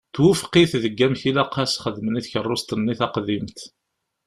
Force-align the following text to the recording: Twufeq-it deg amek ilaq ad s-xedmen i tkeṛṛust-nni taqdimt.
Twufeq-it 0.13 0.71
deg 0.83 0.97
amek 1.05 1.21
ilaq 1.29 1.53
ad 1.61 1.67
s-xedmen 1.69 2.19
i 2.19 2.21
tkeṛṛust-nni 2.25 2.93
taqdimt. 2.99 3.59